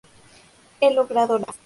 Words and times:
He 0.79 0.91
logrado 0.95 1.37
la 1.37 1.45
paz. 1.45 1.57